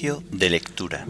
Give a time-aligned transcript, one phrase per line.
[0.00, 1.04] De lectura.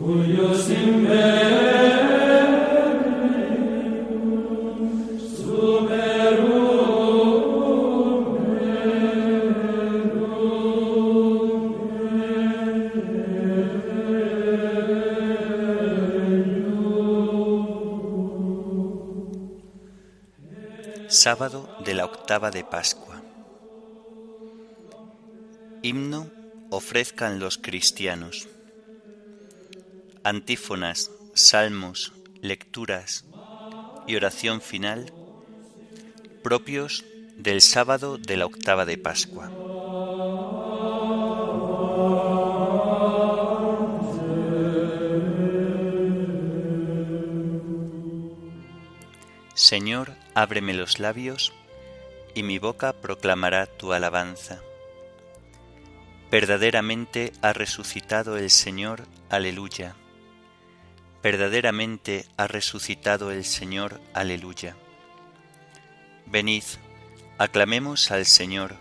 [21.06, 23.22] Sábado de la octava de Pascua.
[25.82, 26.28] Himno
[26.70, 28.48] ofrezcan los cristianos.
[30.22, 33.24] Antífonas, salmos, lecturas
[34.06, 35.12] y oración final
[36.42, 37.04] propios
[37.36, 39.50] del sábado de la octava de Pascua.
[49.54, 51.52] Señor, ábreme los labios,
[52.34, 54.60] y mi boca proclamará tu alabanza.
[56.30, 59.96] Verdaderamente ha resucitado el Señor, aleluya.
[61.22, 64.76] Verdaderamente ha resucitado el Señor, aleluya.
[66.26, 66.64] Venid,
[67.36, 68.76] aclamemos al Señor,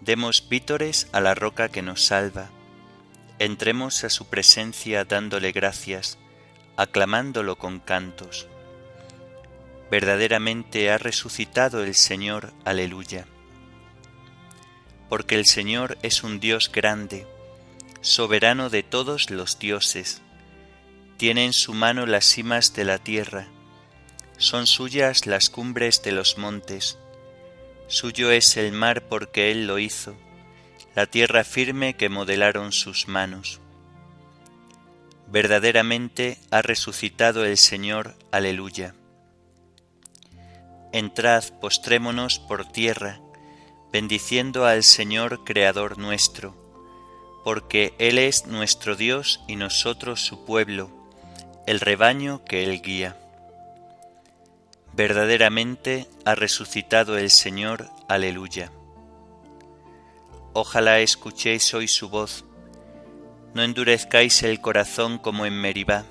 [0.00, 2.48] demos vítores a la roca que nos salva,
[3.38, 6.18] entremos a su presencia dándole gracias,
[6.76, 8.48] aclamándolo con cantos.
[9.90, 13.26] Verdaderamente ha resucitado el Señor, aleluya.
[15.08, 17.26] Porque el Señor es un Dios grande,
[18.00, 20.22] soberano de todos los dioses.
[21.20, 23.46] Tiene en su mano las cimas de la tierra,
[24.38, 26.96] son suyas las cumbres de los montes.
[27.88, 30.16] Suyo es el mar porque Él lo hizo,
[30.94, 33.60] la tierra firme que modelaron sus manos.
[35.26, 38.94] Verdaderamente ha resucitado el Señor, aleluya.
[40.90, 43.20] Entrad, postrémonos por tierra,
[43.92, 46.56] bendiciendo al Señor Creador nuestro,
[47.44, 50.98] porque Él es nuestro Dios y nosotros su pueblo,
[51.66, 53.16] el rebaño que Él guía.
[54.92, 58.72] Verdaderamente ha resucitado el Señor, aleluya.
[60.52, 62.44] Ojalá escuchéis hoy su voz,
[63.54, 66.04] no endurezcáis el corazón como en Meribá,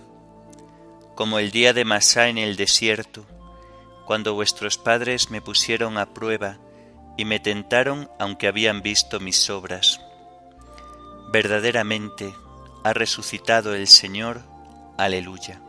[1.16, 3.26] como el día de Masá en el desierto,
[4.06, 6.58] cuando vuestros padres me pusieron a prueba
[7.18, 10.00] y me tentaron aunque habían visto mis obras.
[11.32, 12.34] Verdaderamente
[12.84, 14.42] ha resucitado el Señor,
[15.00, 15.62] aleluya.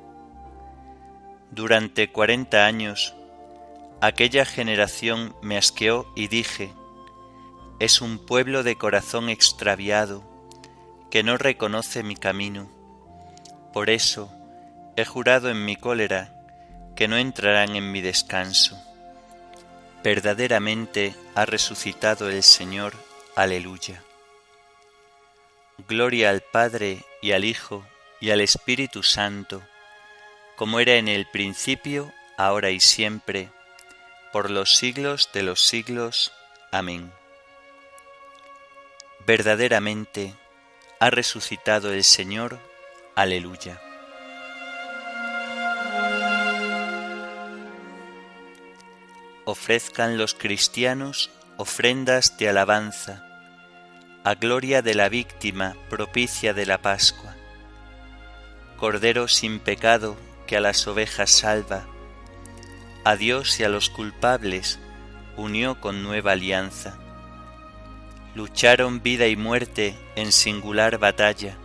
[1.53, 3.15] Durante cuarenta años
[4.01, 6.73] aquella generación me asqueó y dije,
[7.79, 10.23] es un pueblo de corazón extraviado
[11.11, 12.69] que no reconoce mi camino.
[13.73, 14.33] Por eso
[14.97, 16.35] he jurado en mi cólera
[16.97, 18.77] que no entrarán en mi descanso.
[20.03, 22.95] Verdaderamente ha resucitado el Señor.
[23.37, 24.03] Aleluya.
[25.89, 27.85] Gloria al Padre y al Hijo
[28.21, 29.63] y al Espíritu Santo,
[30.57, 33.51] como era en el principio, ahora y siempre,
[34.33, 36.33] por los siglos de los siglos.
[36.71, 37.13] Amén.
[39.27, 40.35] Verdaderamente
[41.01, 42.59] ha resucitado el Señor.
[43.15, 43.81] Aleluya.
[49.51, 53.25] ofrezcan los cristianos ofrendas de alabanza,
[54.25, 57.37] a gloria de la víctima propicia de la Pascua.
[58.81, 61.85] Cordero sin pecado que a las ovejas salva,
[63.05, 64.79] a Dios y a los culpables
[65.37, 66.99] unió con nueva alianza.
[68.35, 71.59] Lucharon vida y muerte en singular batalla,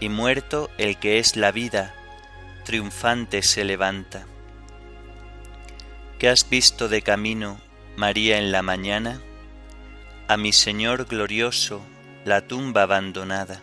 [0.00, 1.94] y muerto el que es la vida,
[2.66, 4.26] triunfante se levanta.
[6.18, 7.58] ¿Qué has visto de camino,
[7.96, 9.18] María, en la mañana?
[10.28, 11.80] A mi Señor glorioso,
[12.26, 13.62] la tumba abandonada.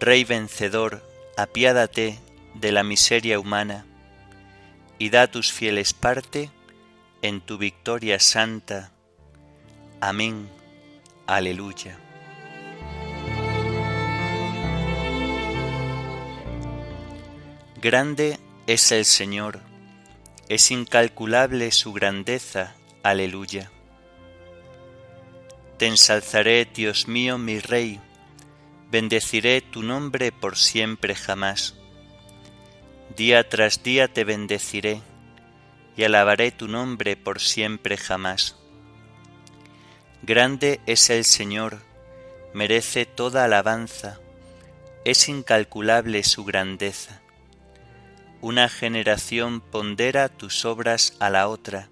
[0.00, 1.02] Rey vencedor,
[1.36, 2.18] apiádate
[2.54, 3.86] de la miseria humana
[4.98, 6.50] y da a tus fieles parte
[7.22, 8.90] en tu victoria santa.
[10.00, 10.48] Amén.
[11.26, 11.96] Aleluya.
[17.80, 19.60] Grande es el Señor,
[20.48, 22.74] es incalculable su grandeza,
[23.04, 23.70] aleluya.
[25.78, 28.00] Te ensalzaré, Dios mío, mi Rey,
[28.94, 31.74] bendeciré tu nombre por siempre jamás.
[33.16, 35.02] Día tras día te bendeciré
[35.96, 38.54] y alabaré tu nombre por siempre jamás.
[40.22, 41.80] Grande es el Señor,
[42.52, 44.20] merece toda alabanza,
[45.04, 47.20] es incalculable su grandeza.
[48.40, 51.88] Una generación pondera tus obras a la otra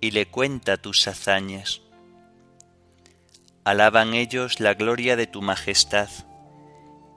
[0.00, 1.81] y le cuenta tus hazañas.
[3.64, 6.08] Alaban ellos la gloria de tu majestad,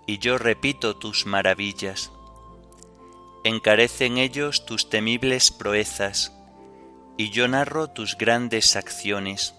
[0.05, 2.11] y yo repito tus maravillas.
[3.43, 6.31] Encarecen ellos tus temibles proezas,
[7.17, 9.55] y yo narro tus grandes acciones.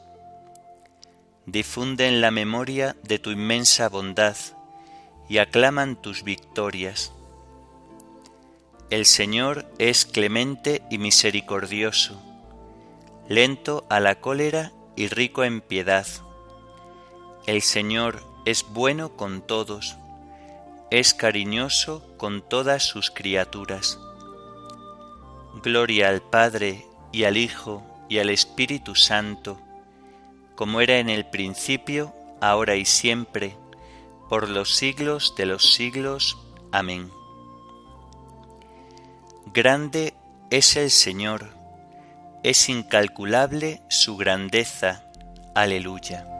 [1.44, 4.36] Difunden la memoria de tu inmensa bondad,
[5.28, 7.12] y aclaman tus victorias.
[8.90, 12.22] El Señor es clemente y misericordioso,
[13.28, 16.06] lento a la cólera y rico en piedad.
[17.46, 19.96] El Señor es bueno con todos,
[20.90, 24.00] es cariñoso con todas sus criaturas.
[25.62, 29.60] Gloria al Padre y al Hijo y al Espíritu Santo,
[30.56, 33.56] como era en el principio, ahora y siempre,
[34.28, 36.36] por los siglos de los siglos.
[36.72, 37.12] Amén.
[39.54, 40.14] Grande
[40.50, 41.50] es el Señor,
[42.42, 45.04] es incalculable su grandeza.
[45.54, 46.35] Aleluya.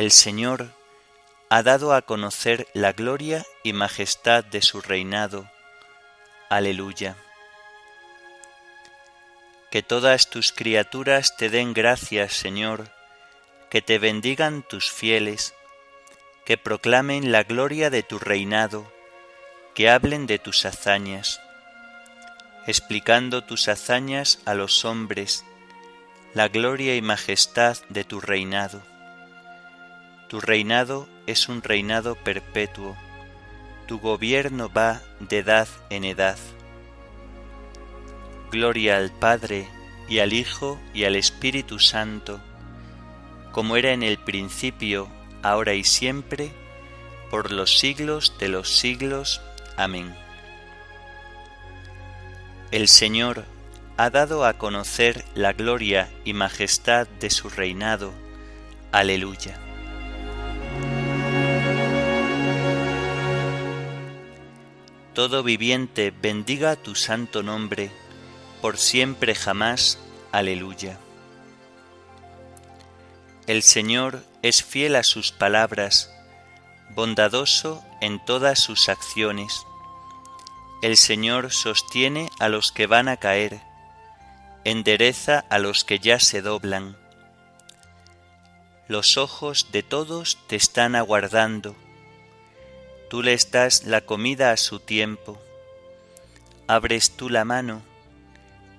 [0.00, 0.70] El Señor
[1.50, 5.46] ha dado a conocer la gloria y majestad de su reinado.
[6.48, 7.16] Aleluya.
[9.70, 12.88] Que todas tus criaturas te den gracias, Señor,
[13.68, 15.52] que te bendigan tus fieles,
[16.46, 18.90] que proclamen la gloria de tu reinado,
[19.74, 21.42] que hablen de tus hazañas,
[22.66, 25.44] explicando tus hazañas a los hombres,
[26.32, 28.89] la gloria y majestad de tu reinado.
[30.30, 32.96] Tu reinado es un reinado perpetuo,
[33.88, 36.38] tu gobierno va de edad en edad.
[38.52, 39.66] Gloria al Padre
[40.08, 42.40] y al Hijo y al Espíritu Santo,
[43.50, 45.08] como era en el principio,
[45.42, 46.52] ahora y siempre,
[47.28, 49.42] por los siglos de los siglos.
[49.76, 50.14] Amén.
[52.70, 53.46] El Señor
[53.96, 58.12] ha dado a conocer la gloria y majestad de su reinado.
[58.92, 59.58] Aleluya.
[65.14, 67.90] Todo viviente bendiga tu santo nombre,
[68.62, 69.98] por siempre jamás.
[70.30, 70.98] Aleluya.
[73.48, 76.12] El Señor es fiel a sus palabras,
[76.94, 79.66] bondadoso en todas sus acciones.
[80.82, 83.60] El Señor sostiene a los que van a caer,
[84.64, 86.96] endereza a los que ya se doblan.
[88.86, 91.74] Los ojos de todos te están aguardando.
[93.10, 95.42] Tú les das la comida a su tiempo.
[96.68, 97.82] Abres tú la mano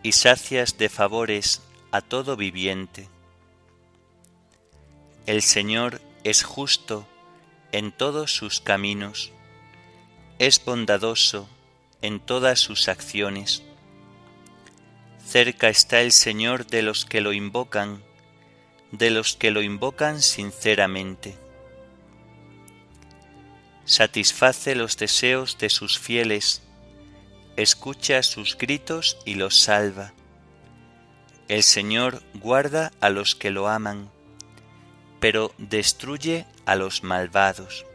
[0.03, 1.61] y sacias de favores
[1.91, 3.09] a todo viviente.
[5.25, 7.05] El Señor es justo
[7.73, 9.33] en todos sus caminos,
[10.39, 11.49] es bondadoso
[12.01, 13.63] en todas sus acciones.
[15.27, 18.01] Cerca está el Señor de los que lo invocan,
[18.93, 21.40] de los que lo invocan sinceramente.
[23.85, 26.61] Satisface los deseos de sus fieles,
[27.57, 30.13] escucha sus gritos y los salva.
[31.47, 34.09] El Señor guarda a los que lo aman
[35.21, 37.85] pero destruye a los malvados.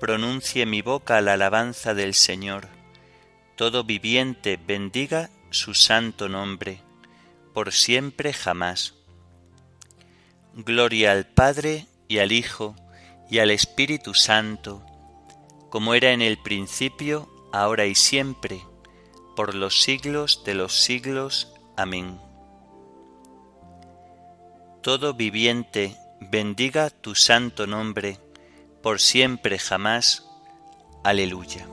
[0.00, 2.66] Pronuncie mi boca la alabanza del Señor.
[3.56, 6.80] Todo viviente bendiga su santo nombre,
[7.52, 8.94] por siempre jamás.
[10.54, 12.74] Gloria al Padre y al Hijo
[13.32, 14.86] y al Espíritu Santo,
[15.70, 18.62] como era en el principio, ahora y siempre,
[19.34, 21.52] por los siglos de los siglos.
[21.76, 22.20] Amén
[24.82, 28.18] todo viviente bendiga tu santo nombre,
[28.82, 30.28] por siempre jamás.
[31.04, 31.71] Aleluya.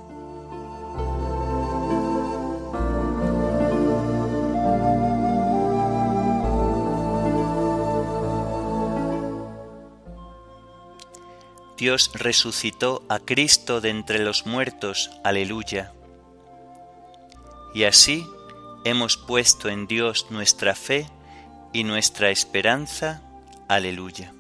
[11.80, 15.12] Dios resucitó a Cristo de entre los muertos.
[15.24, 15.94] Aleluya.
[17.74, 18.28] Y así
[18.84, 21.10] hemos puesto en Dios nuestra fe
[21.72, 23.22] y nuestra esperanza.
[23.70, 24.34] Aleluya.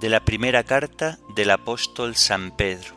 [0.00, 2.94] De la primera carta del apóstol San Pedro.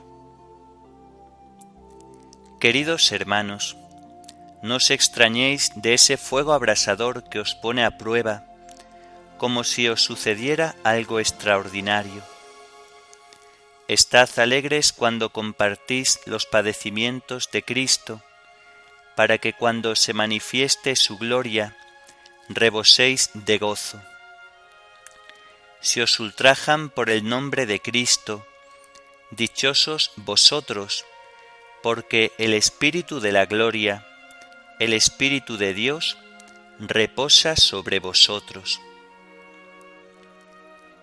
[2.62, 3.76] Queridos hermanos,
[4.64, 8.55] no os extrañéis de ese fuego abrasador que os pone a prueba,
[9.46, 12.24] como si os sucediera algo extraordinario.
[13.88, 18.24] Estad alegres cuando compartís los padecimientos de Cristo,
[19.16, 21.78] para que cuando se manifieste su gloria,
[22.50, 24.02] reboséis de gozo.
[25.80, 28.48] Si os ultrajan por el nombre de Cristo,
[29.30, 31.06] dichosos vosotros,
[31.84, 34.08] porque el Espíritu de la gloria,
[34.80, 36.18] el Espíritu de Dios,
[36.80, 38.82] reposa sobre vosotros.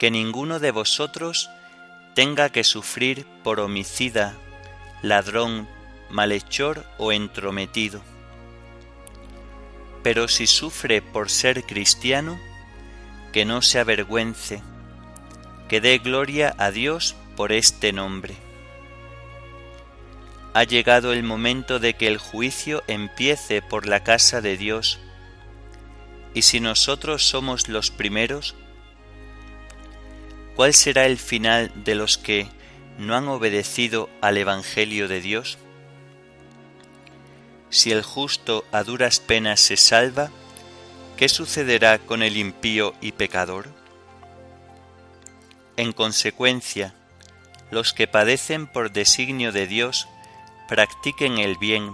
[0.02, 1.48] Que ninguno de vosotros
[2.14, 4.34] tenga que sufrir por homicida,
[5.00, 5.68] ladrón,
[6.10, 8.02] malhechor o entrometido.
[10.02, 12.36] Pero si sufre por ser cristiano,
[13.32, 14.60] que no se avergüence,
[15.68, 18.34] que dé gloria a Dios por este nombre.
[20.52, 24.98] Ha llegado el momento de que el juicio empiece por la casa de Dios,
[26.34, 28.56] y si nosotros somos los primeros,
[30.56, 32.48] ¿cuál será el final de los que
[32.98, 35.58] no han obedecido al Evangelio de Dios?
[37.70, 40.30] Si el justo a duras penas se salva,
[41.16, 43.68] ¿qué sucederá con el impío y pecador?
[45.76, 46.94] En consecuencia,
[47.70, 50.06] los que padecen por designio de Dios
[50.68, 51.92] practiquen el bien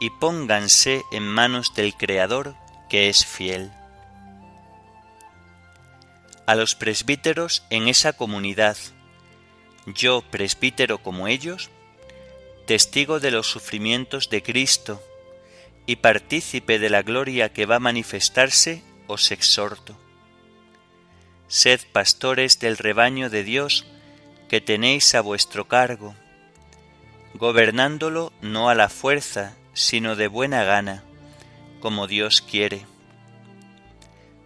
[0.00, 2.54] y pónganse en manos del Creador
[2.88, 3.70] que es fiel.
[6.46, 8.76] A los presbíteros en esa comunidad,
[9.86, 11.70] yo presbítero como ellos,
[12.66, 15.02] testigo de los sufrimientos de Cristo
[15.86, 19.96] y partícipe de la gloria que va a manifestarse, os exhorto.
[21.48, 23.86] Sed pastores del rebaño de Dios
[24.48, 26.14] que tenéis a vuestro cargo,
[27.34, 31.04] gobernándolo no a la fuerza, sino de buena gana,
[31.80, 32.86] como Dios quiere.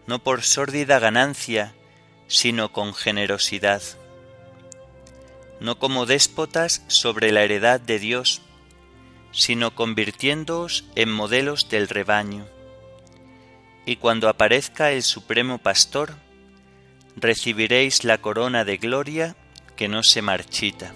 [0.06, 1.74] No por sórdida ganancia,
[2.28, 3.82] sino con generosidad
[5.60, 8.42] no como déspotas sobre la heredad de Dios,
[9.32, 12.46] sino convirtiéndoos en modelos del rebaño.
[13.84, 16.14] Y cuando aparezca el Supremo Pastor,
[17.16, 19.36] recibiréis la corona de gloria
[19.76, 20.92] que no se marchita.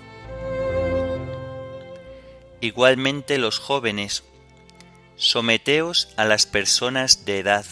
[2.60, 4.22] Igualmente los jóvenes,
[5.16, 7.64] someteos a las personas de edad.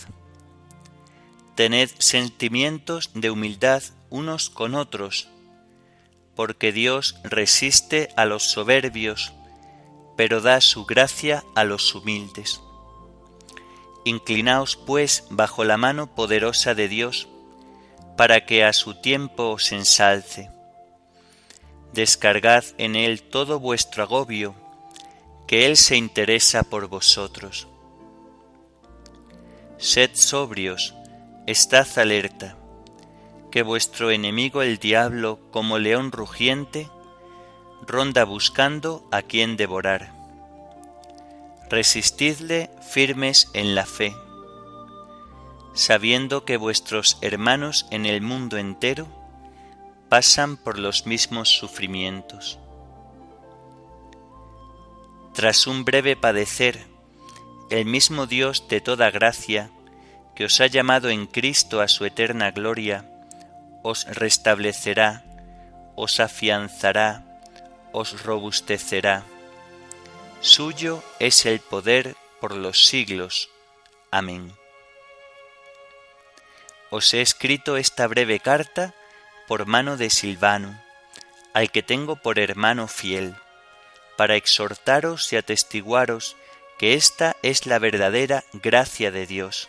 [1.55, 5.29] Tened sentimientos de humildad unos con otros,
[6.35, 9.33] porque Dios resiste a los soberbios,
[10.17, 12.61] pero da su gracia a los humildes.
[14.05, 17.29] Inclinaos pues bajo la mano poderosa de Dios,
[18.17, 20.51] para que a su tiempo os ensalce.
[21.93, 24.55] Descargad en Él todo vuestro agobio,
[25.47, 27.67] que Él se interesa por vosotros.
[29.79, 30.95] Sed sobrios,
[31.51, 32.57] estad alerta
[33.51, 36.89] que vuestro enemigo el diablo, como león rugiente,
[37.85, 40.13] ronda buscando a quien devorar.
[41.69, 44.15] Resistidle firmes en la fe,
[45.75, 49.09] sabiendo que vuestros hermanos en el mundo entero
[50.09, 52.61] pasan por los mismos sufrimientos.
[55.35, 56.87] Tras un breve padecer,
[57.71, 59.71] el mismo Dios de toda gracia,
[60.45, 63.05] os ha llamado en Cristo a su eterna gloria,
[63.83, 65.25] os restablecerá,
[65.97, 67.25] os afianzará,
[67.93, 69.25] os robustecerá.
[70.41, 73.51] Suyo es el poder por los siglos.
[74.11, 74.53] Amén.
[76.91, 78.95] Os he escrito esta breve carta
[79.47, 80.81] por mano de Silvano,
[81.53, 83.37] al que tengo por hermano fiel,
[84.17, 86.37] para exhortaros y atestiguaros
[86.79, 89.69] que esta es la verdadera gracia de Dios.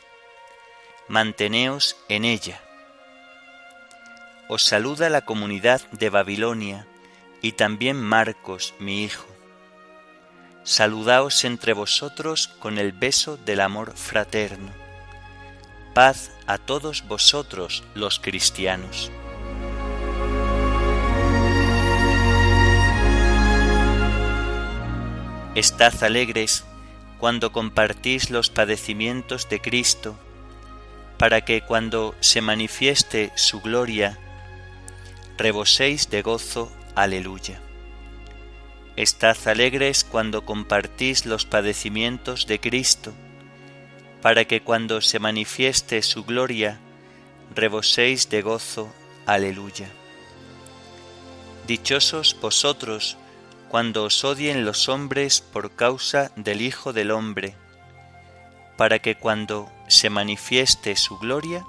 [1.12, 2.62] Manteneos en ella
[4.48, 6.88] os saluda la comunidad de Babilonia
[7.42, 9.28] y también Marcos, mi hijo.
[10.64, 14.72] Saludaos entre vosotros con el beso del amor fraterno.
[15.94, 19.12] Paz a todos vosotros los cristianos.
[25.56, 26.64] Estad alegres
[27.20, 30.18] cuando compartís los padecimientos de Cristo,
[31.22, 34.18] para que cuando se manifieste su gloria,
[35.38, 36.72] reboséis de gozo.
[36.96, 37.62] Aleluya.
[38.96, 43.14] Estad alegres cuando compartís los padecimientos de Cristo,
[44.24, 46.80] para que cuando se manifieste su gloria,
[47.54, 48.92] reboséis de gozo.
[49.28, 49.90] Aleluya.
[51.68, 53.16] Dichosos vosotros
[53.70, 57.54] cuando os odien los hombres por causa del Hijo del Hombre,
[58.76, 61.66] para que cuando se manifieste su gloria,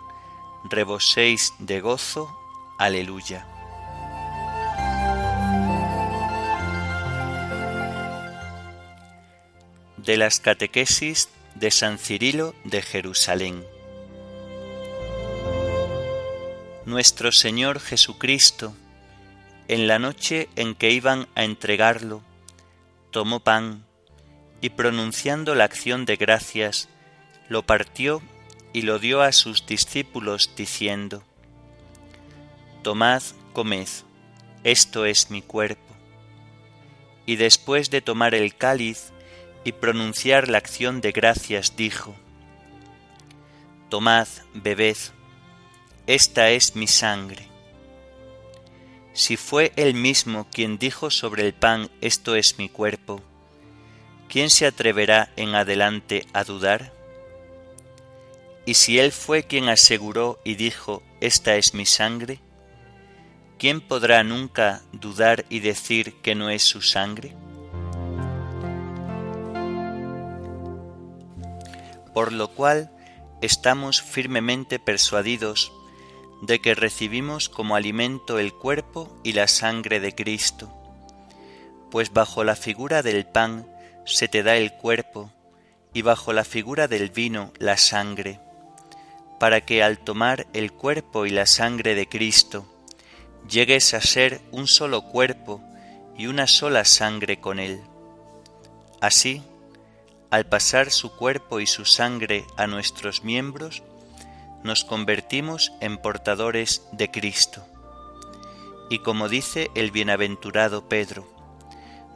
[0.65, 2.35] reboséis de gozo.
[2.79, 3.47] Aleluya.
[9.97, 13.65] De las catequesis de San Cirilo de Jerusalén.
[16.87, 18.73] Nuestro Señor Jesucristo,
[19.67, 22.23] en la noche en que iban a entregarlo,
[23.11, 23.85] tomó pan
[24.61, 26.89] y pronunciando la acción de gracias,
[27.53, 28.23] lo partió
[28.73, 31.23] y lo dio a sus discípulos diciendo,
[32.83, 33.89] Tomad, comed,
[34.65, 35.95] esto es mi cuerpo.
[37.27, 39.13] Y después de tomar el cáliz
[39.65, 42.17] y pronunciar la acción de gracias, dijo,
[43.91, 44.97] Tomad, bebed,
[46.07, 47.47] esta es mi sangre.
[49.13, 53.21] Si fue él mismo quien dijo sobre el pan, esto es mi cuerpo,
[54.31, 57.02] ¿quién se atreverá en adelante a dudar?
[58.65, 62.41] Y si Él fue quien aseguró y dijo, Esta es mi sangre,
[63.59, 67.35] ¿quién podrá nunca dudar y decir que no es su sangre?
[72.15, 72.93] Por lo cual
[73.41, 75.73] estamos firmemente persuadidos
[76.43, 80.73] de que recibimos como alimento el cuerpo y la sangre de Cristo,
[81.91, 83.67] pues bajo la figura del pan
[84.05, 85.33] se te da el cuerpo
[85.95, 88.41] y bajo la figura del vino la sangre
[89.43, 92.65] para que al tomar el cuerpo y la sangre de Cristo
[93.51, 95.61] llegues a ser un solo cuerpo
[96.17, 97.81] y una sola sangre con Él.
[99.01, 99.43] Así,
[100.31, 103.83] al pasar su cuerpo y su sangre a nuestros miembros,
[104.63, 107.67] nos convertimos en portadores de Cristo.
[108.91, 111.29] Y como dice el bienaventurado Pedro,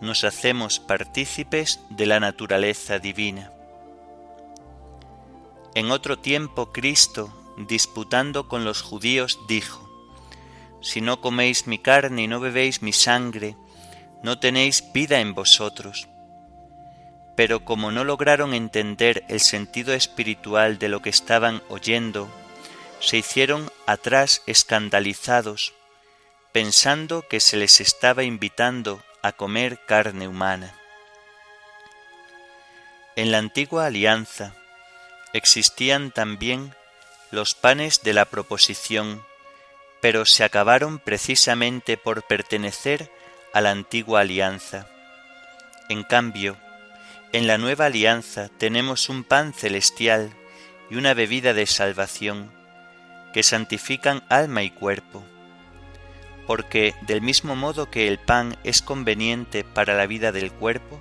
[0.00, 3.50] nos hacemos partícipes de la naturaleza divina.
[5.76, 9.86] En otro tiempo Cristo, disputando con los judíos, dijo,
[10.80, 13.58] Si no coméis mi carne y no bebéis mi sangre,
[14.22, 16.08] no tenéis vida en vosotros.
[17.36, 22.26] Pero como no lograron entender el sentido espiritual de lo que estaban oyendo,
[22.98, 25.74] se hicieron atrás escandalizados,
[26.52, 30.72] pensando que se les estaba invitando a comer carne humana.
[33.14, 34.54] En la antigua alianza,
[35.36, 36.74] existían también
[37.30, 39.22] los panes de la proposición,
[40.00, 43.10] pero se acabaron precisamente por pertenecer
[43.52, 44.86] a la antigua alianza.
[45.88, 46.56] En cambio,
[47.32, 50.32] en la nueva alianza tenemos un pan celestial
[50.90, 52.52] y una bebida de salvación,
[53.32, 55.24] que santifican alma y cuerpo,
[56.46, 61.00] porque del mismo modo que el pan es conveniente para la vida del cuerpo,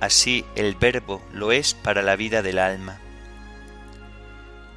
[0.00, 3.00] así el verbo lo es para la vida del alma.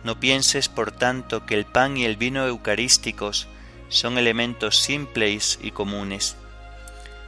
[0.08, 3.50] No pienses, por tanto, que el pan y el vino eucarísticos
[3.90, 6.38] son elementos simples y comunes.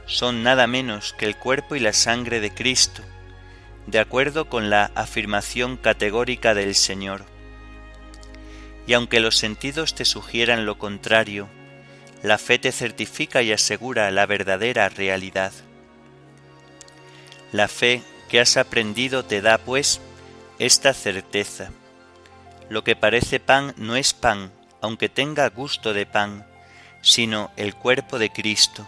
[0.06, 3.02] Son nada menos que el cuerpo y la sangre de Cristo,
[3.86, 7.26] de acuerdo con la afirmación categórica del Señor.
[8.86, 11.50] Y aunque los sentidos te sugieran lo contrario,
[12.22, 15.52] la fe te certifica y asegura la verdadera realidad.
[17.52, 20.00] La fe que has aprendido te da, pues,
[20.58, 21.72] esta certeza
[22.70, 26.46] lo que parece pan no es pan, aunque tenga gusto de pan,
[27.02, 28.86] sino el cuerpo de Cristo.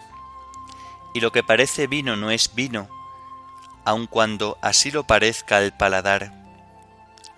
[1.14, 2.88] Y lo que parece vino no es vino,
[3.84, 6.32] aun cuando así lo parezca al paladar,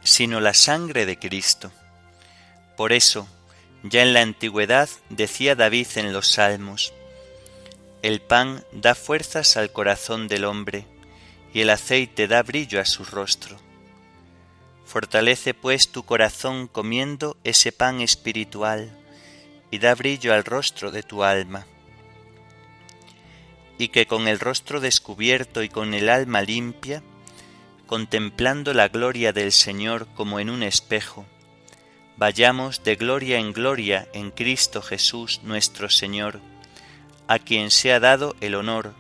[0.03, 1.73] sino la sangre de Cristo.
[2.77, 3.27] Por eso,
[3.83, 6.93] ya en la antigüedad decía David en los Salmos,
[8.03, 10.87] El pan da fuerzas al corazón del hombre,
[11.55, 13.64] y el aceite da brillo a su rostro.
[14.85, 18.97] Fortalece pues tu corazón comiendo ese pan espiritual
[19.71, 21.67] y da brillo al rostro de tu alma.
[23.79, 27.03] Y que con el rostro descubierto y con el alma limpia,
[27.87, 31.27] contemplando la gloria del Señor como en un espejo,
[32.17, 36.41] vayamos de gloria en gloria en Cristo Jesús nuestro Señor,
[37.27, 38.95] a quien se ha dado el honor,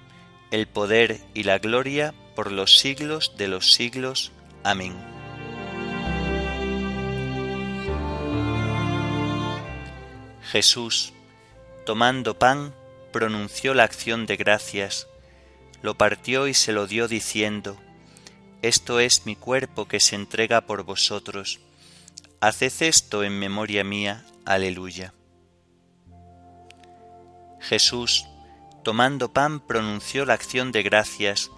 [0.50, 4.32] el poder y la gloria por los siglos de los siglos.
[4.64, 5.13] Amén.
[10.54, 11.12] Jesús,
[11.84, 12.72] tomando pan,
[13.12, 15.08] pronunció la acción de gracias,
[15.82, 17.76] lo partió y se lo dio diciendo,
[18.62, 21.58] Esto es mi cuerpo que se entrega por vosotros.
[22.40, 24.24] Haced esto en memoria mía.
[24.44, 25.12] Aleluya.
[27.58, 28.24] Jesús,
[28.84, 31.50] tomando pan, pronunció la acción de gracias,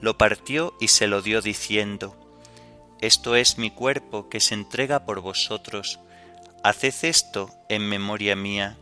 [0.00, 2.16] lo partió y se lo dio diciendo,
[3.00, 5.98] esto es mi cuerpo que se entrega por vosotros.
[6.66, 8.76] Haced esto en memoria mía.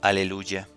[0.00, 0.68] Aleluya.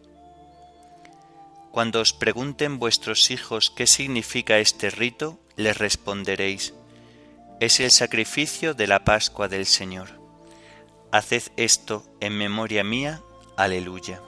[1.70, 6.74] Cuando os pregunten vuestros hijos qué significa este rito, les responderéis,
[7.60, 10.20] es el sacrificio de la Pascua del Señor.
[11.12, 13.22] Haced esto en memoria mía.
[13.56, 14.20] Aleluya.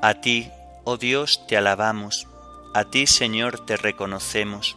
[0.00, 0.48] A ti,
[0.84, 2.28] oh Dios, te alabamos,
[2.72, 4.76] a ti, Señor, te reconocemos,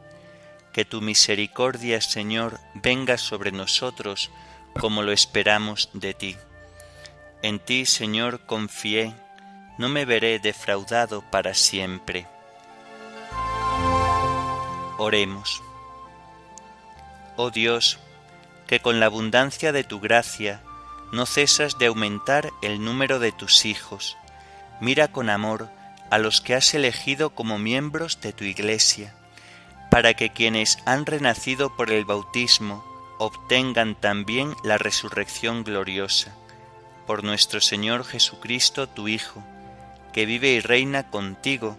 [0.73, 4.31] Que tu misericordia, Señor, venga sobre nosotros
[4.79, 6.37] como lo esperamos de ti.
[7.41, 9.13] En ti, Señor, confié,
[9.77, 12.27] no me veré defraudado para siempre.
[14.97, 15.61] Oremos.
[17.35, 17.99] Oh Dios,
[18.67, 20.61] que con la abundancia de tu gracia
[21.11, 24.17] no cesas de aumentar el número de tus hijos.
[24.79, 25.69] Mira con amor
[26.09, 29.13] a los que has elegido como miembros de tu iglesia,
[29.91, 32.81] para que quienes han renacido por el bautismo
[33.19, 36.33] obtengan también la resurrección gloriosa.
[37.05, 39.43] Por nuestro Señor Jesucristo, tu Hijo,
[40.13, 41.77] que vive y reina contigo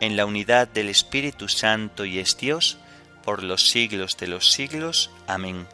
[0.00, 2.76] en la unidad del Espíritu Santo y es Dios,
[3.24, 5.10] por los siglos de los siglos.
[5.26, 5.66] Amén.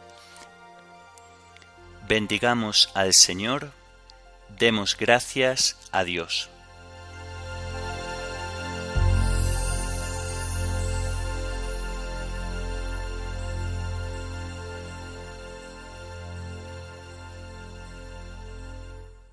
[2.07, 3.73] Bendigamos al Señor,
[4.57, 6.50] demos gracias a Dios.